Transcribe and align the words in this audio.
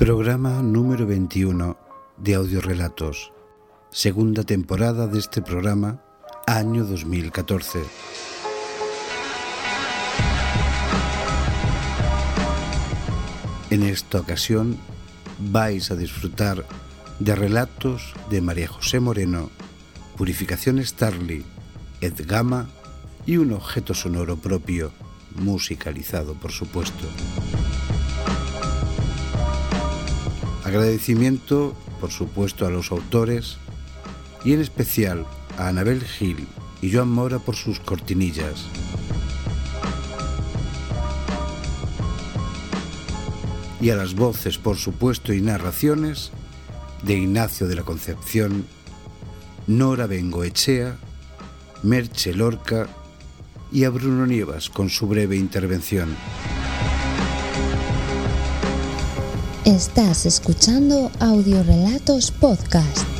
Programa 0.00 0.62
número 0.62 1.06
21 1.06 1.76
de 2.16 2.34
Audiorelatos, 2.34 3.34
segunda 3.90 4.44
temporada 4.44 5.06
de 5.06 5.18
este 5.18 5.42
programa, 5.42 6.02
año 6.46 6.86
2014. 6.86 7.80
En 13.68 13.82
esta 13.82 14.20
ocasión 14.20 14.78
vais 15.38 15.90
a 15.90 15.96
disfrutar 15.96 16.64
de 17.18 17.34
relatos 17.34 18.14
de 18.30 18.40
María 18.40 18.68
José 18.68 19.00
Moreno, 19.00 19.50
Purificación 20.16 20.82
Starly, 20.82 21.44
Ed 22.00 22.14
Gama 22.26 22.70
y 23.26 23.36
un 23.36 23.52
objeto 23.52 23.92
sonoro 23.92 24.36
propio, 24.38 24.92
musicalizado 25.36 26.32
por 26.36 26.52
supuesto. 26.52 27.06
Agradecimiento, 30.70 31.74
por 32.00 32.12
supuesto, 32.12 32.64
a 32.64 32.70
los 32.70 32.92
autores 32.92 33.56
y 34.44 34.52
en 34.52 34.60
especial 34.60 35.26
a 35.58 35.66
Anabel 35.66 36.00
Gil 36.00 36.46
y 36.80 36.92
Joan 36.92 37.08
Mora 37.08 37.40
por 37.40 37.56
sus 37.56 37.80
cortinillas. 37.80 38.66
Y 43.80 43.90
a 43.90 43.96
las 43.96 44.14
voces, 44.14 44.58
por 44.58 44.76
supuesto, 44.76 45.32
y 45.32 45.40
narraciones 45.40 46.30
de 47.02 47.14
Ignacio 47.14 47.66
de 47.66 47.74
la 47.74 47.82
Concepción, 47.82 48.64
Nora 49.66 50.06
Bengoechea, 50.06 50.96
Merche 51.82 52.32
Lorca 52.32 52.86
y 53.72 53.82
a 53.82 53.90
Bruno 53.90 54.24
Nievas 54.24 54.70
con 54.70 54.88
su 54.88 55.08
breve 55.08 55.36
intervención. 55.36 56.14
Estás 59.70 60.26
escuchando 60.26 61.12
Audiorelatos 61.20 62.32
Podcast. 62.32 63.19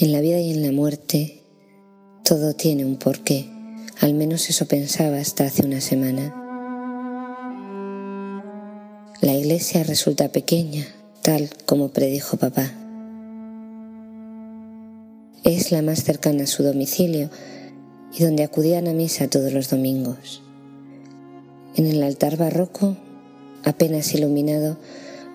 En 0.00 0.12
la 0.12 0.22
vida 0.22 0.40
y 0.40 0.50
en 0.50 0.62
la 0.62 0.72
muerte 0.72 1.42
todo 2.24 2.54
tiene 2.54 2.86
un 2.86 2.96
porqué, 2.96 3.50
al 4.00 4.14
menos 4.14 4.48
eso 4.48 4.64
pensaba 4.64 5.18
hasta 5.18 5.44
hace 5.44 5.66
una 5.66 5.82
semana. 5.82 6.34
La 9.20 9.34
iglesia 9.34 9.82
resulta 9.82 10.32
pequeña, 10.32 10.86
tal 11.20 11.50
como 11.66 11.90
predijo 11.90 12.38
papá. 12.38 12.72
Es 15.44 15.70
la 15.70 15.82
más 15.82 16.02
cercana 16.02 16.44
a 16.44 16.46
su 16.46 16.62
domicilio 16.62 17.28
y 18.18 18.24
donde 18.24 18.42
acudían 18.42 18.88
a 18.88 18.94
misa 18.94 19.28
todos 19.28 19.52
los 19.52 19.68
domingos. 19.68 20.40
En 21.76 21.86
el 21.86 22.02
altar 22.02 22.38
barroco, 22.38 22.96
apenas 23.64 24.14
iluminado, 24.14 24.78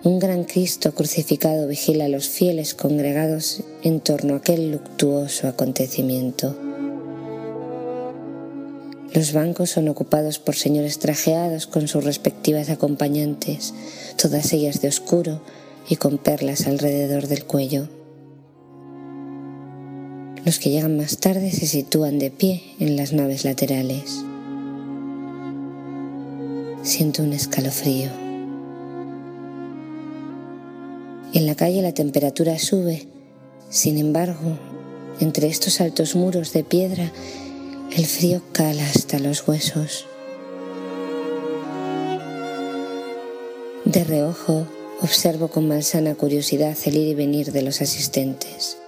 un 0.06 0.20
gran 0.20 0.44
Cristo 0.44 0.94
crucificado 0.94 1.66
vigila 1.66 2.04
a 2.04 2.08
los 2.08 2.28
fieles 2.28 2.74
congregados 2.76 3.64
en 3.82 3.98
torno 3.98 4.34
a 4.34 4.36
aquel 4.36 4.70
luctuoso 4.70 5.48
acontecimiento. 5.48 6.56
Los 9.12 9.32
bancos 9.32 9.70
son 9.70 9.88
ocupados 9.88 10.38
por 10.38 10.54
señores 10.54 11.00
trajeados 11.00 11.66
con 11.66 11.88
sus 11.88 12.04
respectivas 12.04 12.70
acompañantes, 12.70 13.74
todas 14.16 14.52
ellas 14.52 14.80
de 14.80 14.86
oscuro 14.86 15.40
y 15.88 15.96
con 15.96 16.18
perlas 16.18 16.68
alrededor 16.68 17.26
del 17.26 17.44
cuello. 17.44 17.88
Los 20.44 20.60
que 20.60 20.70
llegan 20.70 20.96
más 20.96 21.18
tarde 21.18 21.50
se 21.50 21.66
sitúan 21.66 22.20
de 22.20 22.30
pie 22.30 22.62
en 22.78 22.96
las 22.96 23.12
naves 23.12 23.44
laterales. 23.44 24.22
Siento 26.84 27.24
un 27.24 27.32
escalofrío. 27.32 28.25
En 31.36 31.44
la 31.44 31.54
calle 31.54 31.82
la 31.82 31.92
temperatura 31.92 32.58
sube, 32.58 33.08
sin 33.68 33.98
embargo, 33.98 34.56
entre 35.20 35.48
estos 35.48 35.82
altos 35.82 36.16
muros 36.16 36.54
de 36.54 36.64
piedra, 36.64 37.12
el 37.94 38.06
frío 38.06 38.40
cala 38.52 38.82
hasta 38.86 39.18
los 39.18 39.46
huesos. 39.46 40.06
De 43.84 44.02
reojo, 44.04 44.66
observo 45.02 45.48
con 45.48 45.68
malsana 45.68 46.14
curiosidad 46.14 46.74
el 46.86 46.96
ir 46.96 47.08
y 47.08 47.14
venir 47.14 47.52
de 47.52 47.60
los 47.60 47.82
asistentes. 47.82 48.78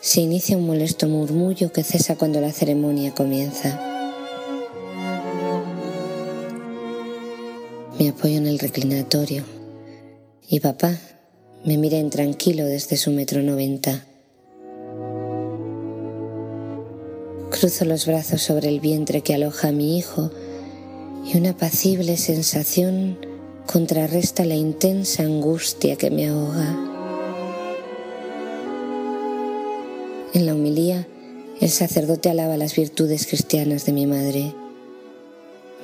Se 0.00 0.20
inicia 0.20 0.56
un 0.56 0.64
molesto 0.64 1.08
murmullo 1.08 1.72
que 1.72 1.82
cesa 1.82 2.14
cuando 2.14 2.40
la 2.40 2.52
ceremonia 2.52 3.12
comienza. 3.12 3.93
Me 8.04 8.10
apoyo 8.10 8.36
en 8.36 8.46
el 8.46 8.58
reclinatorio 8.58 9.44
y 10.46 10.60
papá 10.60 10.94
me 11.64 11.78
mira 11.78 11.96
intranquilo 11.96 12.66
desde 12.66 12.98
su 12.98 13.10
metro 13.10 13.40
noventa. 13.40 14.04
Cruzo 17.50 17.86
los 17.86 18.04
brazos 18.04 18.42
sobre 18.42 18.68
el 18.68 18.80
vientre 18.80 19.22
que 19.22 19.32
aloja 19.32 19.68
a 19.68 19.72
mi 19.72 19.96
hijo 19.96 20.30
y 21.24 21.38
una 21.38 21.52
apacible 21.52 22.18
sensación 22.18 23.16
contrarresta 23.64 24.44
la 24.44 24.54
intensa 24.54 25.22
angustia 25.22 25.96
que 25.96 26.10
me 26.10 26.28
ahoga. 26.28 26.76
En 30.34 30.44
la 30.44 30.54
humilía, 30.54 31.08
el 31.58 31.70
sacerdote 31.70 32.28
alaba 32.28 32.58
las 32.58 32.76
virtudes 32.76 33.26
cristianas 33.26 33.86
de 33.86 33.92
mi 33.92 34.06
madre. 34.06 34.52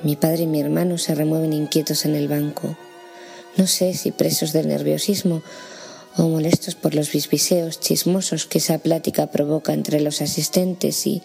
Mi 0.02 0.16
padre 0.16 0.44
y 0.44 0.46
mi 0.46 0.60
hermano 0.60 0.96
se 0.96 1.14
remueven 1.14 1.52
inquietos 1.52 2.06
en 2.06 2.14
el 2.14 2.26
banco. 2.26 2.76
No 3.56 3.66
sé 3.66 3.92
si 3.94 4.12
presos 4.12 4.52
del 4.52 4.68
nerviosismo 4.68 5.42
o 6.16 6.28
molestos 6.28 6.74
por 6.74 6.94
los 6.94 7.12
bisbiseos 7.12 7.80
chismosos 7.80 8.46
que 8.46 8.58
esa 8.58 8.78
plática 8.78 9.30
provoca 9.30 9.74
entre 9.74 10.00
los 10.00 10.22
asistentes 10.22 11.06
y 11.06 11.22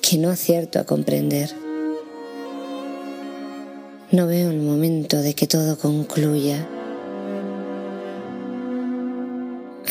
que 0.00 0.18
no 0.18 0.30
acierto 0.30 0.80
a 0.80 0.84
comprender. 0.84 1.54
No 4.10 4.26
veo 4.26 4.50
el 4.50 4.60
momento 4.60 5.22
de 5.22 5.34
que 5.34 5.46
todo 5.46 5.78
concluya. 5.78 6.66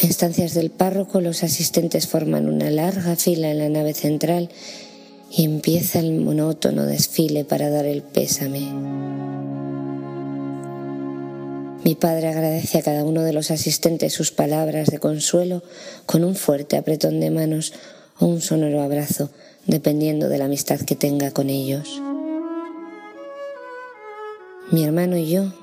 A 0.02 0.06
instancias 0.06 0.54
del 0.54 0.69
párroco, 0.69 1.22
los 1.22 1.44
asistentes 1.44 2.07
forman 2.07 2.48
una 2.48 2.69
larga 2.69 3.16
fila 3.16 3.50
en 3.50 3.60
la 3.60 3.69
nave 3.69 3.94
central 3.94 4.50
y 5.32 5.46
empieza 5.46 6.00
el 6.00 6.14
monótono 6.20 6.86
desfile 6.86 7.44
para 7.46 7.70
dar 7.70 7.86
el 7.86 8.02
pésame. 8.02 8.72
Mi 11.84 11.96
padre 11.96 12.28
agradece 12.28 12.80
a 12.80 12.82
cada 12.82 13.04
uno 13.04 13.24
de 13.24 13.34
los 13.34 13.52
asistentes 13.52 14.14
sus 14.14 14.32
palabras 14.32 14.88
de 14.88 15.00
consuelo 15.00 15.64
con 16.06 16.24
un 16.24 16.36
fuerte 16.36 16.76
apretón 16.76 17.20
de 17.20 17.32
manos 17.32 17.74
o 18.20 18.26
un 18.26 18.42
sonoro 18.42 18.82
abrazo, 18.82 19.30
dependiendo 19.66 20.28
de 20.28 20.38
la 20.38 20.46
amistad 20.46 20.80
que 20.82 20.96
tenga 20.96 21.32
con 21.32 21.50
ellos. 21.50 22.02
Mi 24.72 24.84
hermano 24.84 25.18
y 25.18 25.30
yo, 25.30 25.54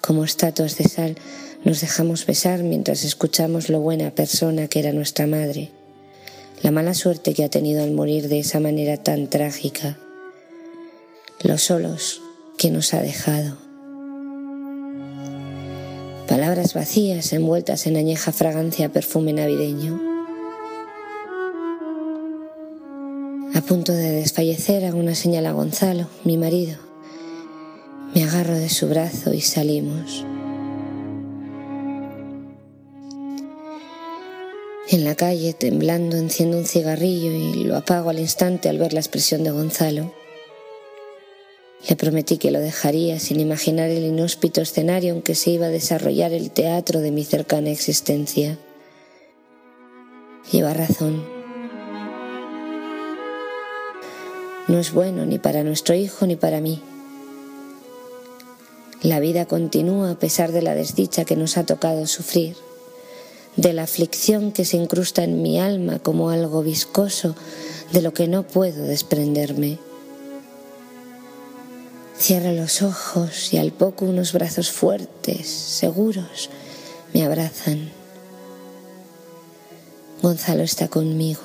como 0.00 0.24
estatuas 0.24 0.78
de 0.78 0.84
sal, 0.84 1.16
nos 1.64 1.82
dejamos 1.82 2.24
besar 2.24 2.62
mientras 2.62 3.04
escuchamos 3.04 3.68
lo 3.68 3.80
buena 3.80 4.10
persona 4.12 4.68
que 4.68 4.78
era 4.78 4.92
nuestra 4.92 5.26
madre 5.26 5.70
la 6.62 6.70
mala 6.70 6.94
suerte 6.94 7.34
que 7.34 7.44
ha 7.44 7.48
tenido 7.48 7.82
al 7.82 7.92
morir 7.92 8.28
de 8.28 8.40
esa 8.40 8.60
manera 8.60 8.96
tan 8.96 9.28
trágica, 9.28 9.98
los 11.42 11.62
solos 11.62 12.20
que 12.58 12.70
nos 12.70 12.92
ha 12.92 13.00
dejado. 13.00 13.56
Palabras 16.28 16.74
vacías 16.74 17.32
envueltas 17.32 17.86
en 17.86 17.96
añeja 17.96 18.30
fragancia 18.32 18.92
perfume 18.92 19.32
navideño. 19.32 20.00
A 23.54 23.60
punto 23.62 23.92
de 23.92 24.12
desfallecer 24.12 24.84
hago 24.84 24.98
una 24.98 25.14
señal 25.14 25.46
a 25.46 25.52
Gonzalo, 25.52 26.06
mi 26.24 26.36
marido. 26.36 26.76
Me 28.14 28.22
agarro 28.24 28.54
de 28.54 28.68
su 28.68 28.88
brazo 28.88 29.32
y 29.32 29.40
salimos. 29.40 30.24
En 35.00 35.06
la 35.06 35.14
calle, 35.14 35.54
temblando, 35.54 36.18
enciendo 36.18 36.58
un 36.58 36.66
cigarrillo 36.66 37.32
y 37.32 37.64
lo 37.64 37.74
apago 37.78 38.10
al 38.10 38.18
instante 38.18 38.68
al 38.68 38.76
ver 38.76 38.92
la 38.92 39.00
expresión 39.00 39.42
de 39.42 39.50
Gonzalo. 39.50 40.12
Le 41.88 41.96
prometí 41.96 42.36
que 42.36 42.50
lo 42.50 42.60
dejaría 42.60 43.18
sin 43.18 43.40
imaginar 43.40 43.88
el 43.88 44.04
inhóspito 44.04 44.60
escenario 44.60 45.14
en 45.14 45.22
que 45.22 45.34
se 45.34 45.52
iba 45.52 45.68
a 45.68 45.70
desarrollar 45.70 46.34
el 46.34 46.50
teatro 46.50 47.00
de 47.00 47.12
mi 47.12 47.24
cercana 47.24 47.70
existencia. 47.70 48.58
Lleva 50.52 50.74
razón. 50.74 51.24
No 54.68 54.78
es 54.78 54.92
bueno 54.92 55.24
ni 55.24 55.38
para 55.38 55.64
nuestro 55.64 55.94
hijo 55.94 56.26
ni 56.26 56.36
para 56.36 56.60
mí. 56.60 56.82
La 59.00 59.18
vida 59.18 59.46
continúa 59.46 60.10
a 60.10 60.18
pesar 60.18 60.52
de 60.52 60.60
la 60.60 60.74
desdicha 60.74 61.24
que 61.24 61.36
nos 61.36 61.56
ha 61.56 61.64
tocado 61.64 62.06
sufrir 62.06 62.54
de 63.60 63.74
la 63.74 63.82
aflicción 63.82 64.52
que 64.52 64.64
se 64.64 64.78
incrusta 64.78 65.22
en 65.22 65.42
mi 65.42 65.60
alma 65.60 65.98
como 65.98 66.30
algo 66.30 66.62
viscoso 66.62 67.34
de 67.92 68.00
lo 68.00 68.14
que 68.14 68.26
no 68.26 68.42
puedo 68.42 68.84
desprenderme. 68.84 69.78
Cierro 72.18 72.52
los 72.52 72.80
ojos 72.80 73.52
y 73.52 73.58
al 73.58 73.72
poco 73.72 74.06
unos 74.06 74.32
brazos 74.32 74.70
fuertes, 74.70 75.46
seguros, 75.46 76.48
me 77.12 77.22
abrazan. 77.22 77.90
Gonzalo 80.22 80.62
está 80.62 80.88
conmigo. 80.88 81.40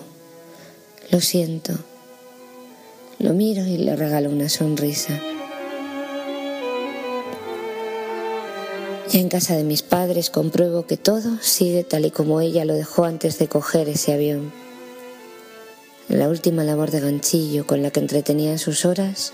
Lo 1.11 1.19
siento. 1.19 1.73
Lo 3.19 3.33
miro 3.33 3.65
y 3.65 3.77
le 3.77 3.95
regalo 3.97 4.29
una 4.29 4.47
sonrisa. 4.47 5.19
Ya 9.11 9.19
en 9.19 9.29
casa 9.29 9.55
de 9.55 9.63
mis 9.63 9.83
padres 9.83 10.31
compruebo 10.31 10.87
que 10.87 10.97
todo 10.97 11.37
sigue 11.39 11.83
tal 11.83 12.05
y 12.05 12.11
como 12.11 12.41
ella 12.41 12.65
lo 12.65 12.73
dejó 12.73 13.05
antes 13.05 13.37
de 13.37 13.47
coger 13.47 13.87
ese 13.87 14.13
avión. 14.13 14.51
La 16.09 16.27
última 16.27 16.63
labor 16.63 16.89
de 16.89 17.01
ganchillo 17.01 17.67
con 17.67 17.83
la 17.83 17.91
que 17.91 17.99
entretenía 17.99 18.57
sus 18.57 18.83
horas 18.83 19.31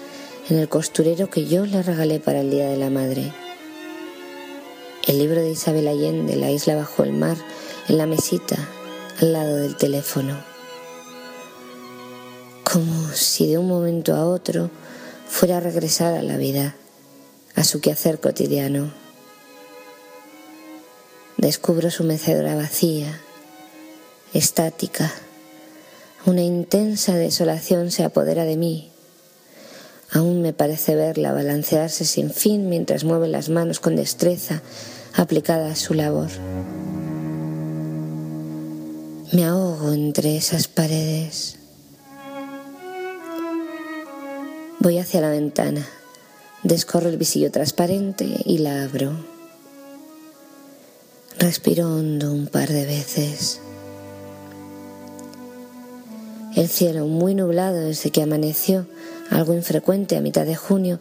en 0.49 0.57
el 0.57 0.67
costurero 0.67 1.29
que 1.29 1.45
yo 1.45 1.65
le 1.65 1.83
regalé 1.83 2.19
para 2.19 2.41
el 2.41 2.51
Día 2.51 2.67
de 2.67 2.77
la 2.77 2.89
Madre. 2.89 3.31
El 5.07 5.19
libro 5.19 5.41
de 5.41 5.51
Isabel 5.51 5.87
Allende, 5.87 6.35
La 6.35 6.51
isla 6.51 6.75
bajo 6.75 7.03
el 7.03 7.13
mar, 7.13 7.37
en 7.87 7.97
la 7.97 8.05
mesita, 8.05 8.57
al 9.21 9.33
lado 9.33 9.55
del 9.55 9.77
teléfono. 9.77 10.37
Como 12.69 13.09
si 13.13 13.47
de 13.47 13.57
un 13.57 13.67
momento 13.67 14.15
a 14.15 14.25
otro 14.25 14.69
fuera 15.27 15.57
a 15.57 15.61
regresar 15.61 16.13
a 16.13 16.23
la 16.23 16.37
vida, 16.37 16.75
a 17.55 17.63
su 17.63 17.79
quehacer 17.79 18.19
cotidiano. 18.19 19.00
Descubro 21.41 21.89
su 21.89 22.03
mecedora 22.03 22.53
vacía, 22.53 23.19
estática. 24.31 25.11
Una 26.27 26.43
intensa 26.43 27.15
desolación 27.15 27.89
se 27.89 28.03
apodera 28.03 28.45
de 28.45 28.57
mí. 28.57 28.91
Aún 30.11 30.43
me 30.43 30.53
parece 30.53 30.95
verla 30.95 31.33
balancearse 31.33 32.05
sin 32.05 32.29
fin 32.29 32.69
mientras 32.69 33.05
mueve 33.05 33.27
las 33.27 33.49
manos 33.49 33.79
con 33.79 33.95
destreza 33.95 34.61
aplicada 35.15 35.71
a 35.71 35.75
su 35.75 35.95
labor. 35.95 36.29
Me 39.31 39.43
ahogo 39.43 39.93
entre 39.93 40.37
esas 40.37 40.67
paredes. 40.67 41.57
Voy 44.77 44.99
hacia 44.99 45.21
la 45.21 45.29
ventana, 45.29 45.87
descorro 46.61 47.09
el 47.09 47.17
visillo 47.17 47.49
transparente 47.49 48.27
y 48.45 48.59
la 48.59 48.83
abro. 48.83 49.30
Respiro 51.39 51.87
hondo 51.87 52.31
un 52.31 52.47
par 52.47 52.69
de 52.69 52.85
veces. 52.85 53.59
El 56.55 56.67
cielo, 56.67 57.07
muy 57.07 57.33
nublado 57.33 57.79
desde 57.79 58.11
que 58.11 58.21
amaneció, 58.21 58.85
algo 59.29 59.53
infrecuente 59.53 60.17
a 60.17 60.21
mitad 60.21 60.45
de 60.45 60.55
junio, 60.55 60.99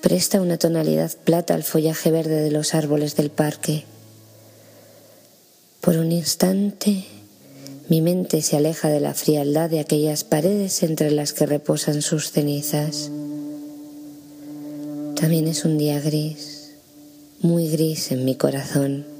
presta 0.00 0.40
una 0.40 0.56
tonalidad 0.56 1.12
plata 1.24 1.54
al 1.54 1.64
follaje 1.64 2.10
verde 2.10 2.40
de 2.40 2.50
los 2.52 2.74
árboles 2.74 3.16
del 3.16 3.30
parque. 3.30 3.84
Por 5.80 5.96
un 5.96 6.12
instante, 6.12 7.04
mi 7.88 8.00
mente 8.00 8.42
se 8.42 8.56
aleja 8.56 8.88
de 8.88 9.00
la 9.00 9.14
frialdad 9.14 9.68
de 9.68 9.80
aquellas 9.80 10.22
paredes 10.22 10.82
entre 10.84 11.10
las 11.10 11.32
que 11.32 11.46
reposan 11.46 12.02
sus 12.02 12.30
cenizas. 12.30 13.10
También 15.20 15.48
es 15.48 15.64
un 15.64 15.76
día 15.76 16.00
gris, 16.00 16.72
muy 17.40 17.68
gris 17.68 18.12
en 18.12 18.24
mi 18.24 18.36
corazón. 18.36 19.15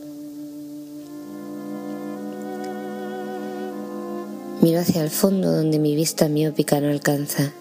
Miro 4.63 4.81
hacia 4.81 5.03
el 5.03 5.11
fondo 5.11 5.53
donde 5.53 5.79
mi 5.79 5.95
vista 5.95 6.29
miópica 6.29 6.81
no 6.81 6.89
alcanza. 6.89 7.53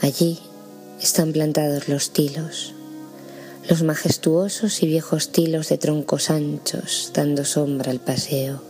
Allí 0.00 0.38
están 1.00 1.32
plantados 1.32 1.88
los 1.88 2.10
tilos, 2.10 2.74
los 3.68 3.82
majestuosos 3.82 4.82
y 4.82 4.86
viejos 4.86 5.32
tilos 5.32 5.68
de 5.68 5.78
troncos 5.78 6.30
anchos 6.30 7.10
dando 7.14 7.44
sombra 7.44 7.90
al 7.90 8.00
paseo. 8.00 8.62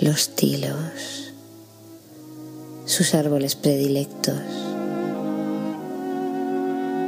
Los 0.00 0.30
tilos, 0.30 1.32
sus 2.84 3.14
árboles 3.14 3.54
predilectos. 3.54 4.40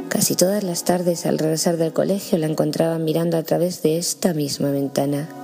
Casi 0.07 0.35
todas 0.35 0.63
las 0.63 0.83
tardes 0.83 1.25
al 1.25 1.37
regresar 1.37 1.77
del 1.77 1.93
colegio 1.93 2.37
la 2.37 2.47
encontraba 2.47 2.97
mirando 2.97 3.37
a 3.37 3.43
través 3.43 3.81
de 3.81 3.97
esta 3.97 4.33
misma 4.33 4.71
ventana 4.71 5.40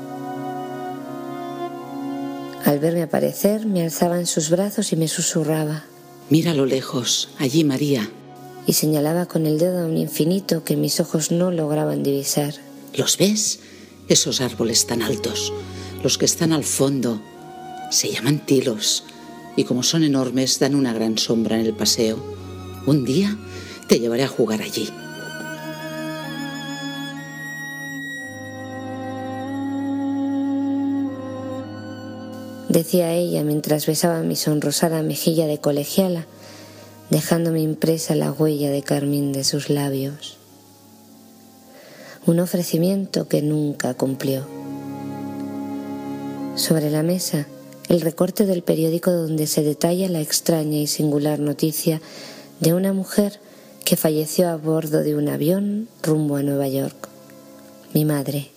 al 2.67 2.79
verme 2.79 3.01
aparecer, 3.01 3.65
me 3.65 3.81
alzaba 3.81 4.19
en 4.19 4.25
sus 4.25 4.49
brazos 4.49 4.91
y 4.91 4.97
me 4.97 5.07
susurraba. 5.07 5.85
Mira 6.29 6.51
a 6.51 6.53
lo 6.53 6.65
lejos, 6.65 7.29
allí 7.37 7.63
María. 7.63 8.11
Y 8.65 8.73
señalaba 8.73 9.25
con 9.25 9.47
el 9.47 9.57
dedo 9.57 9.79
a 9.79 9.85
un 9.85 9.95
infinito 9.95 10.65
que 10.65 10.75
mis 10.75 10.99
ojos 10.99 11.31
no 11.31 11.49
lograban 11.49 12.03
divisar. 12.03 12.55
¿Los 12.93 13.17
ves? 13.17 13.59
Esos 14.09 14.41
árboles 14.41 14.85
tan 14.85 15.01
altos, 15.01 15.53
los 16.03 16.17
que 16.17 16.25
están 16.25 16.51
al 16.51 16.65
fondo, 16.65 17.21
se 17.89 18.11
llaman 18.11 18.45
tilos 18.45 19.05
y 19.55 19.63
como 19.63 19.81
son 19.81 20.03
enormes 20.03 20.59
dan 20.59 20.75
una 20.75 20.91
gran 20.91 21.17
sombra 21.17 21.57
en 21.57 21.65
el 21.65 21.73
paseo. 21.73 22.21
Un 22.85 23.05
día 23.05 23.37
te 23.87 24.01
llevaré 24.01 24.23
a 24.23 24.27
jugar 24.27 24.61
allí. 24.61 24.89
Decía 32.77 33.11
ella 33.11 33.43
mientras 33.43 33.87
besaba 33.87 34.21
mi 34.21 34.35
sonrosada 34.35 35.01
mejilla 35.01 35.47
de 35.47 35.57
colegiala, 35.57 36.27
dejándome 37.09 37.61
impresa 37.61 38.13
la 38.13 38.31
huella 38.31 38.69
de 38.69 38.83
carmín 38.83 39.31
de 39.31 39.43
sus 39.43 39.71
labios. 39.71 40.37
Un 42.27 42.39
ofrecimiento 42.39 43.27
que 43.27 43.41
nunca 43.41 43.95
cumplió. 43.95 44.45
Sobre 46.55 46.91
la 46.91 47.01
mesa, 47.01 47.47
el 47.89 47.99
recorte 48.01 48.45
del 48.45 48.61
periódico 48.61 49.11
donde 49.11 49.47
se 49.47 49.63
detalla 49.63 50.07
la 50.07 50.21
extraña 50.21 50.77
y 50.77 50.85
singular 50.85 51.39
noticia 51.39 51.99
de 52.59 52.75
una 52.75 52.93
mujer 52.93 53.39
que 53.85 53.97
falleció 53.97 54.49
a 54.49 54.55
bordo 54.55 55.01
de 55.01 55.15
un 55.15 55.29
avión 55.29 55.87
rumbo 56.03 56.35
a 56.35 56.43
Nueva 56.43 56.67
York. 56.67 57.09
Mi 57.95 58.05
madre. 58.05 58.51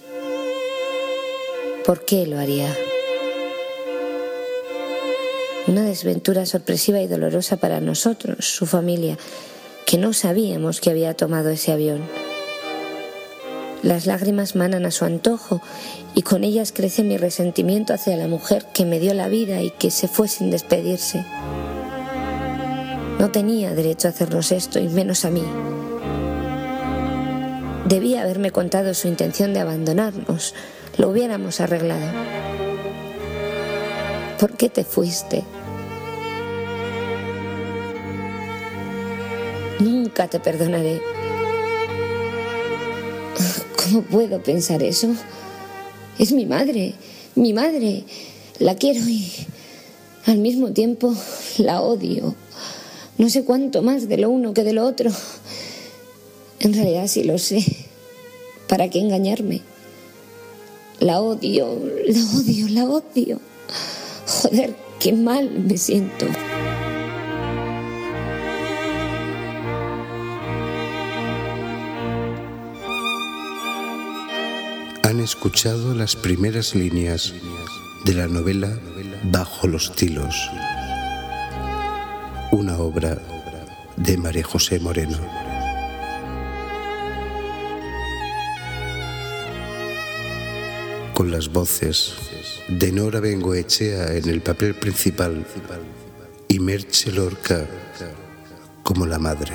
¿Por 1.87 2.05
qué 2.05 2.27
lo 2.27 2.39
haría? 2.39 2.77
Una 5.71 5.83
desventura 5.83 6.47
sorpresiva 6.47 7.01
y 7.01 7.07
dolorosa 7.07 7.59
para 7.59 7.81
nosotros, 7.81 8.45
su 8.45 8.67
familia, 8.67 9.17
que 9.87 9.99
no 9.99 10.13
sabíamos 10.13 10.81
que 10.81 10.91
había 10.91 11.15
tomado 11.15 11.49
ese 11.51 11.71
avión. 11.71 12.01
Las 13.85 14.05
lágrimas 14.05 14.57
manan 14.57 14.85
a 14.85 14.91
su 14.91 15.05
antojo 15.05 15.63
y 16.17 16.23
con 16.23 16.43
ellas 16.43 16.73
crece 16.73 17.05
mi 17.05 17.19
resentimiento 17.19 17.95
hacia 17.95 18.17
la 18.17 18.27
mujer 18.27 18.67
que 18.75 18.85
me 18.85 18.99
dio 18.99 19.15
la 19.15 19.29
vida 19.29 19.63
y 19.63 19.71
que 19.71 19.93
se 19.93 20.09
fue 20.09 20.27
sin 20.27 20.51
despedirse. 20.51 21.25
No 23.21 23.31
tenía 23.31 23.73
derecho 23.73 24.09
a 24.09 24.11
hacernos 24.11 24.51
esto 24.51 24.81
y 24.81 24.89
menos 24.89 25.25
a 25.25 25.31
mí. 25.31 25.45
Debía 27.87 28.23
haberme 28.23 28.51
contado 28.51 28.93
su 28.93 29.07
intención 29.07 29.55
de 29.55 29.61
abandonarnos. 29.61 30.53
Lo 30.99 31.11
hubiéramos 31.11 31.61
arreglado. 31.61 32.11
¿Por 34.41 34.57
qué 34.57 34.69
te 34.69 34.83
fuiste? 34.83 35.45
Nunca 39.81 40.29
te 40.29 40.39
perdonaré. 40.41 41.01
¿Cómo 43.83 44.03
puedo 44.03 44.43
pensar 44.43 44.83
eso? 44.83 45.09
Es 46.19 46.33
mi 46.33 46.45
madre, 46.45 46.95
mi 47.35 47.55
madre. 47.55 48.05
La 48.59 48.75
quiero 48.75 49.01
y 49.09 49.33
al 50.27 50.39
mismo 50.39 50.73
tiempo 50.73 51.15
la 51.59 51.81
odio. 51.81 52.35
No 53.17 53.31
sé 53.31 53.45
cuánto 53.45 53.83
más 53.83 54.07
de 54.07 54.19
lo 54.19 54.29
uno 54.29 54.53
que 54.53 54.65
de 54.65 54.75
lo 54.75 54.85
otro. 54.85 55.11
En 56.61 56.75
realidad 56.75 57.07
sí 57.07 57.25
lo 57.25 57.39
sé. 57.39 57.65
¿Para 58.69 58.91
qué 58.91 59.01
engañarme? 59.01 59.63
La 60.99 61.23
odio, 61.23 61.81
la 62.07 62.21
odio, 62.39 62.69
la 62.69 62.85
odio. 62.85 63.41
Joder, 64.27 64.75
qué 64.99 65.15
mal 65.15 65.51
me 65.51 65.79
siento. 65.79 66.27
Han 75.11 75.19
escuchado 75.19 75.93
las 75.93 76.15
primeras 76.15 76.77
líneas 76.77 77.35
de 78.05 78.15
la 78.15 78.29
novela 78.29 78.79
Bajo 79.25 79.67
los 79.67 79.93
tilos, 79.97 80.49
una 82.53 82.79
obra 82.79 83.21
de 83.97 84.17
María 84.17 84.45
José 84.45 84.79
Moreno. 84.79 85.19
Con 91.13 91.33
las 91.33 91.49
voces 91.49 92.15
de 92.69 92.93
Nora 92.93 93.19
Bengoechea 93.19 94.15
en 94.15 94.29
el 94.29 94.43
papel 94.43 94.77
principal 94.77 95.45
y 96.47 96.61
Merche 96.61 97.11
Lorca 97.11 97.67
como 98.85 99.07
la 99.07 99.19
madre. 99.19 99.55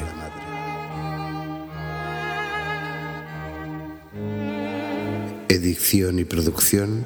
Edición 5.49 6.17
y 6.17 6.25
producción 6.25 7.05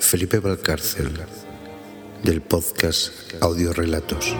Felipe 0.00 0.38
Valcárcel 0.38 1.10
del 2.22 2.40
podcast 2.40 3.12
Audio 3.40 3.72
Relatos. 3.72 4.34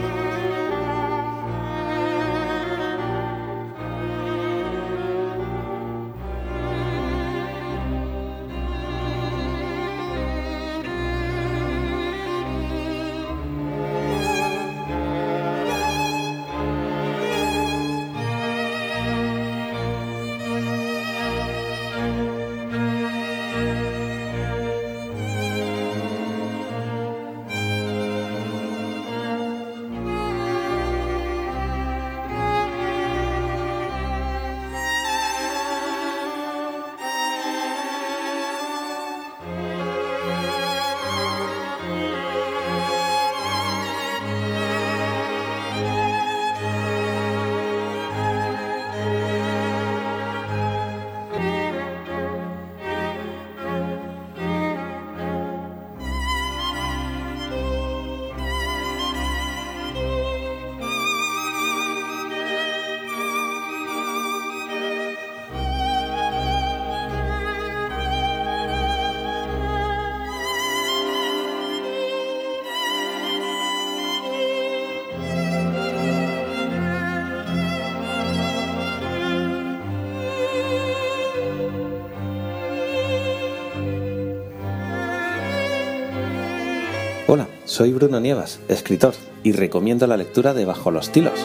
Hola, 87.29 87.49
soy 87.65 87.93
Bruno 87.93 88.21
Nievas, 88.21 88.61
escritor, 88.69 89.13
y 89.43 89.51
recomiendo 89.51 90.07
la 90.07 90.17
lectura 90.17 90.55
de 90.55 90.65
Bajo 90.65 90.93
los 90.93 91.11
Tilos. 91.11 91.45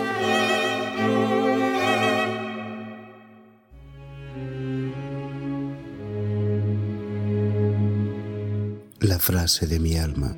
La 9.00 9.18
frase 9.18 9.66
de 9.66 9.80
mi 9.80 9.98
alma. 9.98 10.38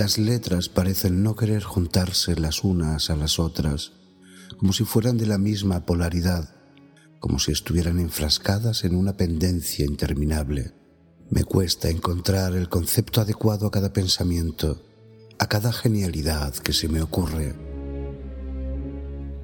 Las 0.00 0.16
letras 0.16 0.70
parecen 0.70 1.22
no 1.22 1.36
querer 1.36 1.62
juntarse 1.62 2.34
las 2.34 2.64
unas 2.64 3.10
a 3.10 3.16
las 3.16 3.38
otras, 3.38 3.92
como 4.56 4.72
si 4.72 4.84
fueran 4.84 5.18
de 5.18 5.26
la 5.26 5.36
misma 5.36 5.84
polaridad, 5.84 6.54
como 7.18 7.38
si 7.38 7.52
estuvieran 7.52 8.00
enfrascadas 8.00 8.84
en 8.84 8.96
una 8.96 9.18
pendencia 9.18 9.84
interminable. 9.84 10.72
Me 11.28 11.44
cuesta 11.44 11.90
encontrar 11.90 12.54
el 12.56 12.70
concepto 12.70 13.20
adecuado 13.20 13.66
a 13.66 13.70
cada 13.70 13.92
pensamiento, 13.92 14.82
a 15.38 15.46
cada 15.48 15.70
genialidad 15.70 16.54
que 16.54 16.72
se 16.72 16.88
me 16.88 17.02
ocurre. 17.02 17.54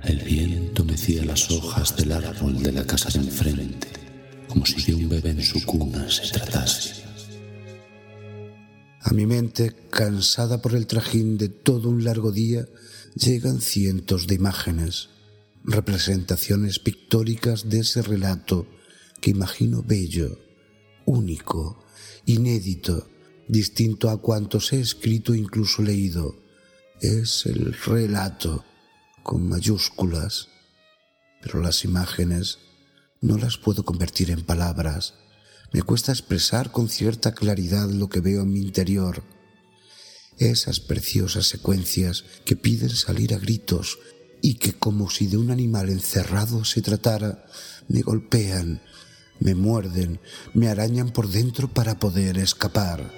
El 0.05 0.21
viento 0.25 0.87
mecía 0.87 1.23
las 1.27 1.51
hojas 1.51 1.95
del 1.99 2.13
árbol 2.13 2.63
de 2.63 2.73
la 2.73 2.87
casa 2.87 3.11
de 3.11 3.27
enfrente, 3.27 3.89
como 4.49 4.65
si 4.65 4.81
de 4.91 4.95
un 4.95 5.11
bebé 5.11 5.33
en 5.33 5.43
su 5.43 5.63
cuna 5.67 6.11
se 6.11 6.33
tratase. 6.33 7.06
Mi 9.17 9.25
mente, 9.25 9.75
cansada 9.89 10.61
por 10.61 10.75
el 10.75 10.87
trajín 10.87 11.39
de 11.39 11.49
todo 11.49 11.89
un 11.89 12.05
largo 12.05 12.33
día, 12.33 12.69
llegan 13.15 13.63
cientos 13.63 14.27
de 14.27 14.35
imágenes, 14.35 15.09
representaciones 15.65 16.79
pictóricas 16.79 17.71
de 17.71 17.79
ese 17.79 18.03
relato 18.03 18.67
que 19.23 19.31
imagino 19.31 19.83
bello, 19.83 20.39
único, 21.07 21.83
inédito, 22.27 23.09
distinto 23.49 24.11
a 24.11 24.21
cuantos 24.21 24.75
he 24.75 24.81
escrito 24.81 25.33
e 25.33 25.39
incluso 25.39 25.81
leído. 25.81 26.37
Es 27.01 27.47
el 27.47 27.73
relato 27.73 28.67
con 29.23 29.49
mayúsculas, 29.49 30.49
pero 31.41 31.63
las 31.63 31.87
imágenes 31.87 32.59
no 33.23 33.39
las 33.39 33.57
puedo 33.57 33.83
convertir 33.83 34.31
en 34.31 34.45
palabras 34.45 35.15
me 35.73 35.83
cuesta 35.83 36.13
expresar 36.13 36.73
con 36.73 36.89
cierta 36.89 37.35
claridad 37.35 37.89
lo 37.91 38.09
que 38.09 38.21
veo 38.21 38.43
en 38.43 38.53
mi 38.53 38.61
interior. 38.61 39.23
Esas 40.39 40.81
preciosas 40.81 41.47
secuencias 41.47 42.25
que 42.45 42.57
piden 42.57 42.91
salir 42.91 43.35
a 43.35 43.39
gritos 43.39 43.99
y 44.43 44.55
que 44.55 44.73
como 44.73 45.11
si 45.11 45.27
de 45.27 45.39
un 45.39 45.51
animal 45.51 45.89
encerrado 45.89 46.65
se 46.65 46.83
tratara, 46.83 47.47
me 47.89 48.03
golpean, 48.03 48.83
me 49.41 49.55
muerden, 49.55 50.21
me 50.55 50.69
arañan 50.69 51.11
por 51.11 51.29
dentro 51.29 51.69
para 51.69 51.99
poder 51.99 52.39
escapar. 52.39 53.13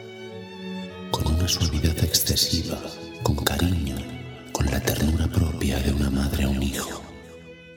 Con 1.10 1.26
una 1.34 1.48
suavidad 1.48 1.98
excesiva, 2.04 2.80
con 3.22 3.36
cariño, 3.36 3.96
con 4.52 4.66
la 4.66 4.80
ternura 4.80 5.30
propia 5.30 5.78
de 5.80 5.92
una 5.92 6.10
madre 6.10 6.44
a 6.44 6.48
un 6.48 6.62
hijo. 6.62 7.02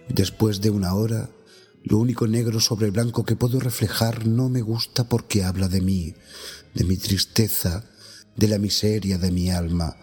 Después 0.09 0.61
de 0.61 0.69
una 0.69 0.93
hora, 0.93 1.29
lo 1.83 1.97
único 1.97 2.27
negro 2.27 2.59
sobre 2.59 2.91
blanco 2.91 3.25
que 3.25 3.35
puedo 3.35 3.59
reflejar 3.59 4.27
no 4.27 4.49
me 4.49 4.61
gusta 4.61 5.03
porque 5.03 5.43
habla 5.43 5.67
de 5.67 5.81
mí, 5.81 6.13
de 6.73 6.83
mi 6.83 6.97
tristeza, 6.97 7.83
de 8.35 8.47
la 8.47 8.57
miseria 8.57 9.17
de 9.17 9.31
mi 9.31 9.49
alma, 9.49 9.95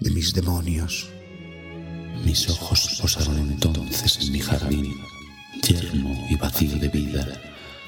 de 0.00 0.10
mis 0.10 0.32
demonios. 0.32 1.08
Mis 2.24 2.48
ojos 2.48 2.98
posaron 3.00 3.38
entonces 3.38 4.18
en 4.20 4.32
mi 4.32 4.40
jardín, 4.40 4.94
yermo 5.62 6.26
y 6.30 6.36
vacío 6.36 6.78
de 6.78 6.88
vida, 6.88 7.40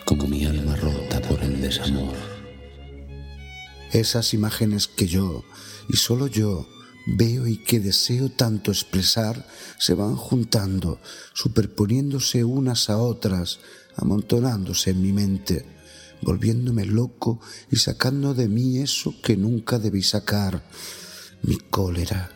como 0.05 0.26
mi 0.26 0.45
alma 0.45 0.76
rota 0.76 1.21
por 1.23 1.43
el 1.43 1.61
desamor. 1.61 2.14
Esas 3.93 4.35
imágenes 4.35 4.87
que 4.87 5.07
yo, 5.07 5.45
y 5.88 5.97
solo 5.97 6.26
yo, 6.26 6.69
veo 7.17 7.47
y 7.47 7.57
que 7.57 7.81
deseo 7.81 8.29
tanto 8.29 8.71
expresar 8.71 9.47
se 9.79 9.95
van 9.95 10.17
juntando, 10.17 11.00
superponiéndose 11.33 12.45
unas 12.45 12.91
a 12.91 12.99
otras, 12.99 13.61
amontonándose 13.97 14.91
en 14.91 15.03
mi 15.03 15.12
mente, 15.12 15.65
volviéndome 16.21 16.85
loco 16.85 17.41
y 17.71 17.77
sacando 17.77 18.35
de 18.35 18.49
mí 18.49 18.79
eso 18.79 19.15
que 19.23 19.37
nunca 19.37 19.79
debí 19.79 20.03
sacar, 20.03 20.69
mi 21.43 21.57
cólera. 21.57 22.33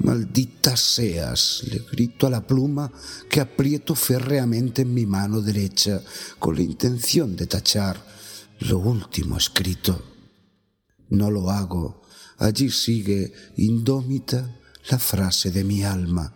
Maldita 0.00 0.76
seas, 0.76 1.62
le 1.70 1.78
grito 1.78 2.26
a 2.26 2.30
la 2.30 2.44
pluma 2.44 2.90
que 3.30 3.40
aprieto 3.40 3.94
férreamente 3.94 4.82
en 4.82 4.92
mi 4.92 5.06
mano 5.06 5.40
derecha 5.40 6.02
con 6.40 6.56
la 6.56 6.62
intención 6.62 7.36
de 7.36 7.46
tachar 7.46 8.04
lo 8.58 8.78
último 8.78 9.36
escrito. 9.36 10.02
No 11.10 11.30
lo 11.30 11.48
hago. 11.50 12.03
Allí 12.38 12.70
sigue 12.70 13.32
indómita 13.56 14.60
la 14.90 14.98
frase 14.98 15.50
de 15.50 15.64
mi 15.64 15.84
alma. 15.84 16.34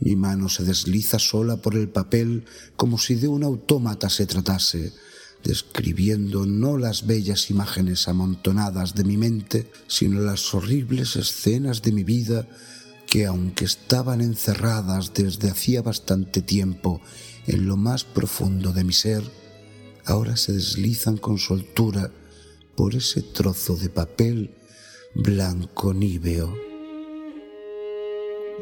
Mi 0.00 0.14
mano 0.14 0.48
se 0.48 0.64
desliza 0.64 1.18
sola 1.18 1.56
por 1.56 1.74
el 1.74 1.88
papel 1.88 2.44
como 2.76 2.98
si 2.98 3.14
de 3.14 3.28
un 3.28 3.42
autómata 3.42 4.10
se 4.10 4.26
tratase, 4.26 4.92
describiendo 5.42 6.44
no 6.44 6.76
las 6.76 7.06
bellas 7.06 7.50
imágenes 7.50 8.08
amontonadas 8.08 8.94
de 8.94 9.04
mi 9.04 9.16
mente, 9.16 9.70
sino 9.86 10.20
las 10.20 10.54
horribles 10.54 11.16
escenas 11.16 11.82
de 11.82 11.92
mi 11.92 12.04
vida 12.04 12.46
que, 13.06 13.24
aunque 13.24 13.64
estaban 13.64 14.20
encerradas 14.20 15.14
desde 15.14 15.48
hacía 15.48 15.80
bastante 15.80 16.42
tiempo 16.42 17.00
en 17.46 17.66
lo 17.66 17.76
más 17.76 18.04
profundo 18.04 18.72
de 18.72 18.84
mi 18.84 18.92
ser, 18.92 19.22
ahora 20.04 20.36
se 20.36 20.52
deslizan 20.52 21.16
con 21.16 21.38
soltura 21.38 22.10
por 22.76 22.94
ese 22.94 23.22
trozo 23.22 23.76
de 23.76 23.88
papel 23.88 24.55
blanco 25.18 25.94
níveo. 25.94 26.54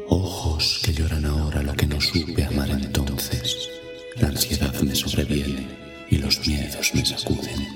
Ojos 0.07 0.81
que 0.85 0.93
lloran 0.93 1.25
ahora 1.25 1.61
lo 1.61 1.73
que 1.73 1.85
no 1.85 1.99
supe 1.99 2.45
amar 2.45 2.69
entonces. 2.69 3.69
La 4.15 4.29
ansiedad 4.29 4.73
me 4.81 4.95
sobreviene 4.95 5.67
y 6.09 6.17
los 6.17 6.47
miedos 6.47 6.95
me 6.95 7.05
sacuden. 7.05 7.67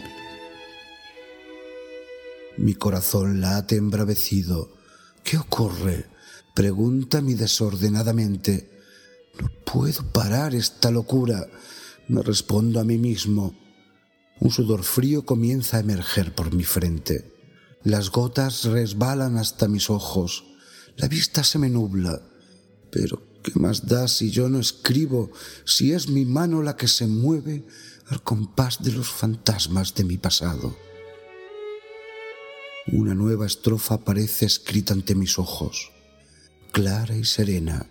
Mi 2.57 2.73
corazón 2.73 3.41
late 3.41 3.75
embravecido. 3.75 4.71
¿Qué 5.25 5.37
ocurre? 5.37 6.05
Pregunta 6.55 7.19
mi 7.19 7.33
desordenadamente. 7.33 8.79
No 9.41 9.49
puedo 9.65 10.09
parar 10.13 10.55
esta 10.55 10.89
locura. 10.89 11.45
Me 12.07 12.21
respondo 12.21 12.79
a 12.79 12.85
mí 12.85 12.97
mismo. 12.97 13.59
Un 14.39 14.51
sudor 14.51 14.83
frío 14.83 15.25
comienza 15.25 15.77
a 15.77 15.81
emerger 15.81 16.33
por 16.33 16.53
mi 16.53 16.63
frente. 16.63 17.38
Las 17.83 18.11
gotas 18.11 18.65
resbalan 18.65 19.37
hasta 19.37 19.69
mis 19.69 19.89
ojos. 19.89 20.43
La 20.97 21.07
vista 21.07 21.45
se 21.45 21.57
me 21.59 21.69
nubla. 21.69 22.21
Pero, 22.91 23.23
¿qué 23.41 23.53
más 23.55 23.87
da 23.87 24.09
si 24.09 24.31
yo 24.31 24.49
no 24.49 24.59
escribo, 24.59 25.31
si 25.65 25.93
es 25.93 26.09
mi 26.09 26.25
mano 26.25 26.61
la 26.61 26.75
que 26.75 26.89
se 26.89 27.07
mueve 27.07 27.65
al 28.07 28.21
compás 28.21 28.83
de 28.83 28.91
los 28.91 29.09
fantasmas 29.09 29.95
de 29.95 30.03
mi 30.03 30.17
pasado? 30.17 30.75
Una 32.91 33.13
nueva 33.13 33.45
estrofa 33.45 33.95
aparece 33.95 34.45
escrita 34.45 34.93
ante 34.93 35.15
mis 35.15 35.39
ojos, 35.39 35.91
clara 36.73 37.15
y 37.15 37.23
serena, 37.23 37.85